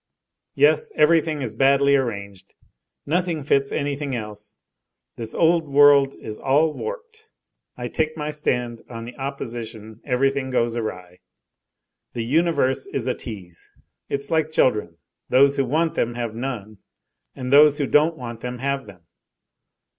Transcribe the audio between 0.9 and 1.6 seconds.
everything is